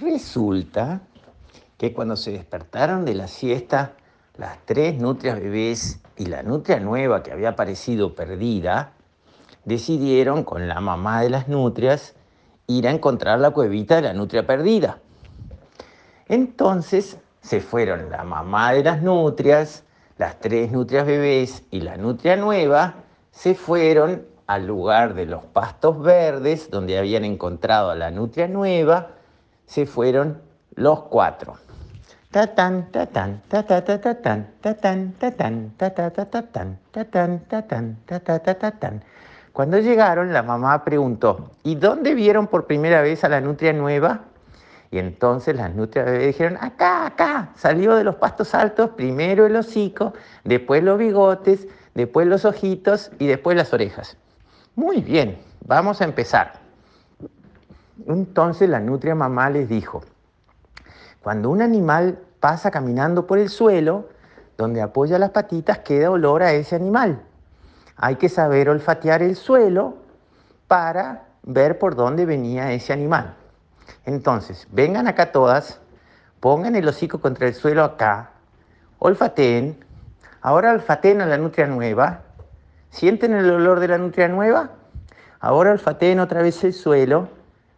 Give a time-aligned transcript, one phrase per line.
[0.00, 1.02] Resulta
[1.76, 3.92] que cuando se despertaron de la siesta,
[4.38, 8.92] las tres nutrias bebés y la nutria nueva que había aparecido perdida,
[9.64, 12.14] decidieron con la mamá de las nutrias
[12.66, 15.00] ir a encontrar la cuevita de la nutria perdida.
[16.28, 19.84] Entonces se fueron la mamá de las nutrias,
[20.16, 22.94] las tres nutrias bebés y la nutria nueva,
[23.32, 29.19] se fueron al lugar de los pastos verdes donde habían encontrado a la nutria nueva,
[29.70, 30.42] se fueron
[30.74, 31.56] los cuatro.
[39.52, 44.22] Cuando llegaron, la mamá preguntó, ¿y dónde vieron por primera vez a la nutria nueva?
[44.90, 49.54] Y entonces las nutrias bebés dijeron, acá, acá, salió de los pastos altos, primero el
[49.54, 54.16] hocico, después los bigotes, después los ojitos y después las orejas.
[54.74, 56.69] Muy bien, vamos a empezar.
[58.06, 60.02] Entonces la nutria mamá les dijo,
[61.22, 64.08] cuando un animal pasa caminando por el suelo,
[64.56, 67.22] donde apoya las patitas queda olor a ese animal.
[67.96, 69.96] Hay que saber olfatear el suelo
[70.68, 73.34] para ver por dónde venía ese animal.
[74.04, 75.80] Entonces, vengan acá todas,
[76.40, 78.30] pongan el hocico contra el suelo acá,
[78.98, 79.84] olfateen,
[80.40, 82.22] ahora olfateen a la nutria nueva,
[82.90, 84.70] sienten el olor de la nutria nueva,
[85.40, 87.28] ahora olfateen otra vez el suelo,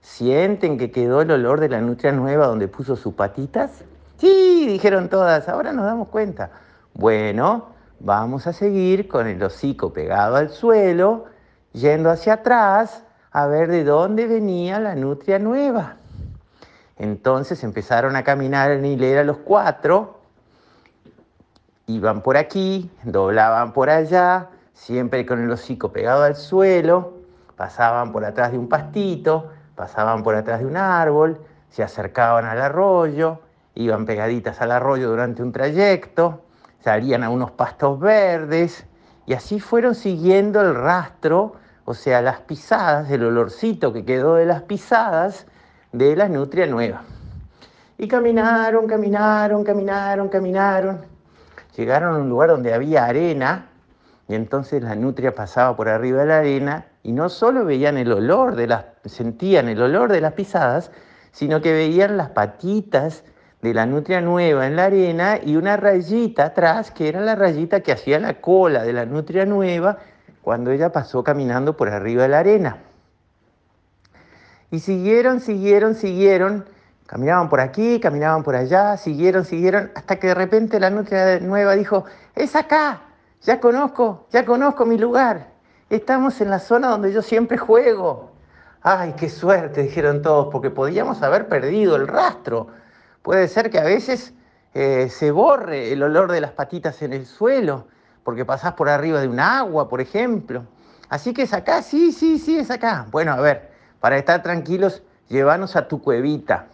[0.00, 3.84] sienten que quedó el olor de la nutria nueva donde puso sus patitas.
[4.18, 6.50] Sí, dijeron todas, ahora nos damos cuenta.
[6.94, 7.68] Bueno,
[8.00, 11.26] vamos a seguir con el hocico pegado al suelo,
[11.72, 15.96] yendo hacia atrás a ver de dónde venía la nutria nueva.
[16.98, 20.20] Entonces empezaron a caminar en hilera los cuatro,
[21.86, 27.14] iban por aquí, doblaban por allá, siempre con el hocico pegado al suelo,
[27.56, 32.60] pasaban por atrás de un pastito, pasaban por atrás de un árbol, se acercaban al
[32.60, 33.40] arroyo,
[33.74, 36.42] iban pegaditas al arroyo durante un trayecto,
[36.80, 38.84] salían a unos pastos verdes
[39.24, 41.54] y así fueron siguiendo el rastro,
[41.86, 45.46] o sea, las pisadas, el olorcito que quedó de las pisadas,
[45.92, 47.00] de la nutria nueva.
[47.96, 51.06] Y caminaron, caminaron, caminaron, caminaron.
[51.74, 53.69] Llegaron a un lugar donde había arena
[54.30, 58.12] y entonces la nutria pasaba por arriba de la arena y no solo veían el
[58.12, 60.92] olor de las, sentían el olor de las pisadas,
[61.32, 63.24] sino que veían las patitas
[63.60, 67.80] de la nutria nueva en la arena y una rayita atrás, que era la rayita
[67.80, 69.98] que hacía la cola de la nutria nueva
[70.42, 72.76] cuando ella pasó caminando por arriba de la arena.
[74.70, 76.66] Y siguieron, siguieron, siguieron,
[77.06, 81.74] caminaban por aquí, caminaban por allá, siguieron, siguieron, hasta que de repente la nutria nueva
[81.74, 82.04] dijo,
[82.36, 83.09] es acá,
[83.42, 85.48] ya conozco, ya conozco mi lugar,
[85.88, 88.30] estamos en la zona donde yo siempre juego.
[88.82, 92.68] Ay, qué suerte, dijeron todos, porque podíamos haber perdido el rastro.
[93.22, 94.32] Puede ser que a veces
[94.72, 97.88] eh, se borre el olor de las patitas en el suelo,
[98.24, 100.64] porque pasás por arriba de un agua, por ejemplo.
[101.10, 103.06] Así que es acá, sí, sí, sí, es acá.
[103.10, 103.70] Bueno, a ver,
[104.00, 106.66] para estar tranquilos, llévanos a tu cuevita,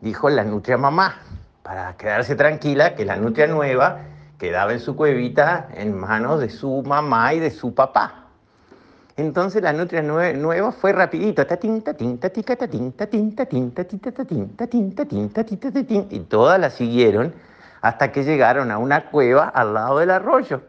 [0.00, 1.16] dijo la nutria mamá,
[1.62, 4.00] para quedarse tranquila que la nutria nueva
[4.38, 8.24] quedaba en su cuevita en manos de su mamá y de su papá.
[9.16, 11.44] Entonces la nutria nueva fue rapidito,
[16.10, 17.34] y todas la siguieron
[17.80, 20.62] hasta que llegaron a una cueva al lado del arroyo.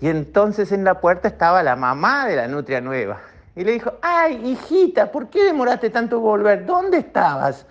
[0.00, 3.20] Y entonces en la puerta estaba la mamá de la nutria nueva.
[3.54, 6.66] Y le dijo, ay, hijita, ¿por qué demoraste tanto volver?
[6.66, 7.66] ¿Dónde estabas?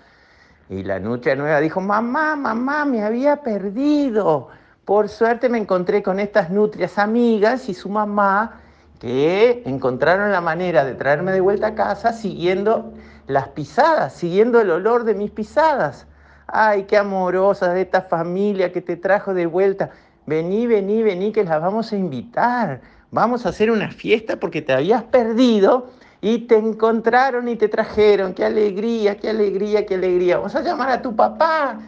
[0.70, 4.48] Y la nutria nueva dijo, mamá, mamá, me había perdido.
[4.84, 8.60] Por suerte me encontré con estas nutrias amigas y su mamá
[9.00, 12.92] que encontraron la manera de traerme de vuelta a casa siguiendo
[13.26, 16.06] las pisadas, siguiendo el olor de mis pisadas.
[16.46, 19.90] Ay, qué amorosa de esta familia que te trajo de vuelta.
[20.26, 22.80] Vení, vení, vení, que las vamos a invitar
[23.14, 25.90] vamos a hacer una fiesta porque te habías perdido
[26.20, 28.34] y te encontraron y te trajeron.
[28.34, 30.38] Qué alegría, qué alegría, qué alegría.
[30.38, 31.78] Vamos a llamar a tu papá.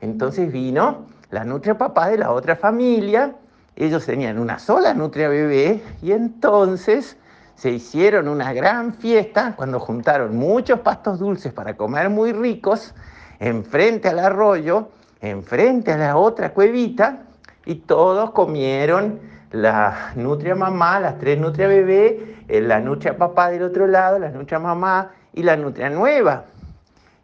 [0.00, 3.34] Entonces vino la nutria papá de la otra familia.
[3.74, 7.16] Ellos tenían una sola nutria bebé y entonces
[7.56, 12.94] se hicieron una gran fiesta cuando juntaron muchos pastos dulces para comer muy ricos
[13.40, 14.88] enfrente al arroyo,
[15.20, 17.22] enfrente a la otra cuevita
[17.64, 19.20] y todos comieron
[19.50, 24.30] la nutria mamá, las tres nutria bebé, eh, la nutria papá del otro lado, la
[24.30, 26.44] nutria mamá y la nutria nueva.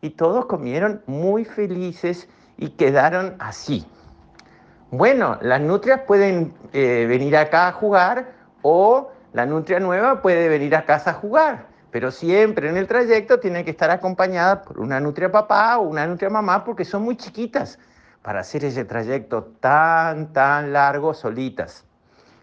[0.01, 3.87] Y todos comieron muy felices y quedaron así.
[4.91, 10.77] Bueno, las nutrias pueden eh, venir acá a jugar o la nutria nueva puede venir
[10.77, 11.67] a casa a jugar.
[11.91, 16.07] pero siempre en el trayecto tienen que estar acompañadas por una nutria papá o una
[16.07, 17.79] nutria mamá porque son muy chiquitas
[18.23, 21.85] para hacer ese trayecto tan, tan largo solitas.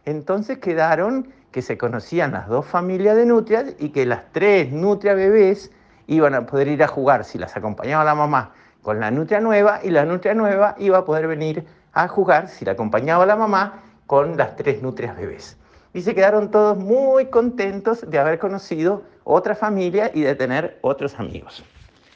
[0.05, 5.15] Entonces quedaron que se conocían las dos familias de nutrias y que las tres nutrias
[5.15, 5.71] bebés
[6.05, 9.79] iban a poder ir a jugar si las acompañaba la mamá con la nutria nueva
[9.83, 13.83] y la nutria nueva iba a poder venir a jugar si la acompañaba la mamá
[14.07, 15.57] con las tres nutrias bebés
[15.93, 21.19] y se quedaron todos muy contentos de haber conocido otra familia y de tener otros
[21.19, 21.63] amigos.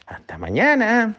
[0.05, 1.15] Hasta mañana.